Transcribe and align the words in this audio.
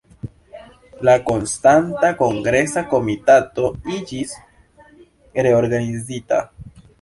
La 1.07 1.13
Konstanta 1.27 2.09
Kongresa 2.21 2.83
Komitato 2.95 3.67
iĝis 3.99 4.35
reorganizita. 5.47 6.43